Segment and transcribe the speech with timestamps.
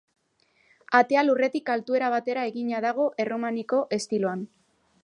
[0.99, 4.47] Atea lurretik altuera batera egina dago erromaniko estiloan.